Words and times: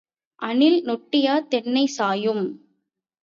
அணில் 0.41 0.77
நொட்டியா 0.85 1.35
தென்னை 1.47 1.85
சாயும்? 1.87 2.43